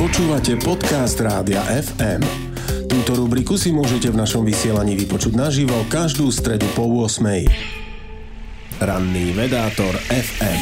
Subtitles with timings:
[0.00, 2.24] Počúvate podcast Rádia FM.
[2.88, 7.20] Túto rubriku si môžete v našom vysielaní vypočuť naživo každú stredu po 8.
[8.80, 10.60] Ranný vedátor FM.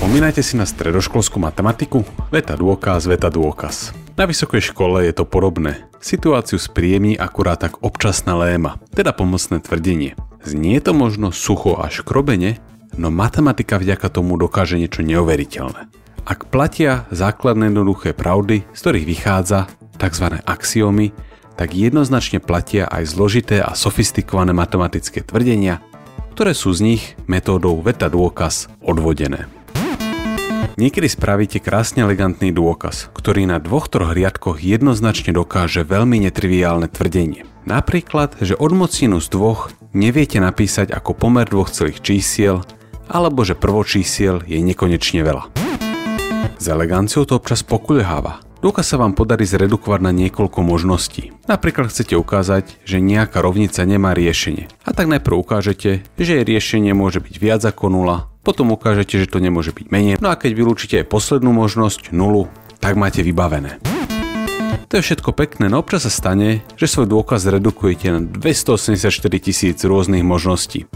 [0.00, 2.00] Pomínajte si na stredoškolskú matematiku?
[2.32, 3.92] Veta dôkaz, veta dôkaz.
[4.16, 5.84] Na vysokej škole je to podobné.
[6.00, 10.16] Situáciu spríjemní akurát tak občasná léma, teda pomocné tvrdenie.
[10.48, 12.56] Znie to možno sucho až krobene,
[12.96, 16.01] no matematika vďaka tomu dokáže niečo neuveriteľné.
[16.22, 19.66] Ak platia základné jednoduché pravdy, z ktorých vychádza
[19.98, 20.38] tzv.
[20.46, 21.10] axiómy,
[21.58, 25.82] tak jednoznačne platia aj zložité a sofistikované matematické tvrdenia,
[26.38, 29.50] ktoré sú z nich metódou veta dôkaz odvodené.
[30.78, 37.44] Niekedy spravíte krásne elegantný dôkaz, ktorý na dvoch troch riadkoch jednoznačne dokáže veľmi netriviálne tvrdenie.
[37.66, 42.62] Napríklad, že odmocinu z dvoch neviete napísať ako pomer dvoch celých čísiel,
[43.10, 45.61] alebo že prvočísiel je nekonečne veľa.
[46.62, 48.38] S eleganciou to občas pokulháva.
[48.62, 51.34] Dôkaz sa vám podarí zredukovať na niekoľko možností.
[51.50, 54.70] Napríklad chcete ukázať, že nejaká rovnica nemá riešenie.
[54.86, 59.26] A tak najprv ukážete, že jej riešenie môže byť viac ako nula, potom ukážete, že
[59.26, 60.22] to nemôže byť menej.
[60.22, 62.46] No a keď vylúčite aj poslednú možnosť, nulu,
[62.78, 63.82] tak máte vybavené.
[64.86, 69.02] To je všetko pekné, no občas sa stane, že svoj dôkaz redukujete na 284
[69.42, 70.86] tisíc rôznych možností.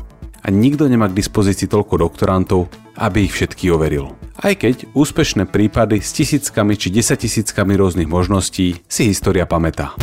[0.46, 4.14] A nikto nemá k dispozícii toľko doktorantov, aby ich všetky overil.
[4.36, 9.96] Aj keď úspešné prípady s tisíckami či desatisíckami rôznych možností si história pamätá.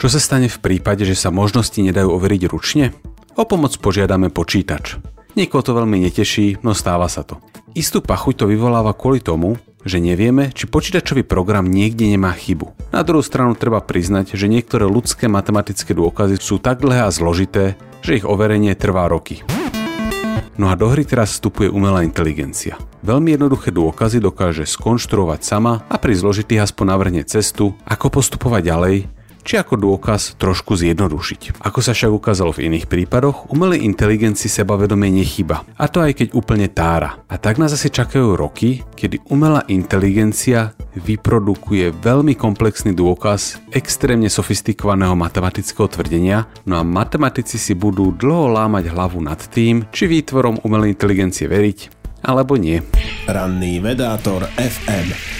[0.00, 2.96] Čo sa stane v prípade, že sa možnosti nedajú overiť ručne?
[3.36, 4.96] O pomoc požiadame počítač.
[5.36, 7.36] Niekoho to veľmi neteší, no stáva sa to.
[7.76, 12.72] Istú pachuť to vyvoláva kvôli tomu, že nevieme, či počítačový program niekde nemá chybu.
[12.88, 17.76] Na druhú stranu treba priznať, že niektoré ľudské matematické dôkazy sú tak dlhé a zložité,
[18.00, 19.44] že ich overenie trvá roky.
[20.58, 22.74] No a do hry teraz vstupuje umelá inteligencia.
[23.06, 28.96] Veľmi jednoduché dôkazy dokáže skonštruovať sama a pri zložitých aspoň navrhne cestu, ako postupovať ďalej,
[29.42, 31.60] či ako dôkaz trošku zjednodušiť.
[31.60, 35.64] Ako sa však ukázalo v iných prípadoch, umelej inteligencii sebavedomie nechyba.
[35.76, 37.20] A to aj keď úplne tára.
[37.26, 45.14] A tak nás asi čakajú roky, kedy umelá inteligencia vyprodukuje veľmi komplexný dôkaz extrémne sofistikovaného
[45.14, 50.98] matematického tvrdenia, no a matematici si budú dlho lámať hlavu nad tým, či výtvorom umelej
[50.98, 51.78] inteligencie veriť,
[52.26, 52.82] alebo nie.
[53.30, 55.39] Ranný vedátor FM.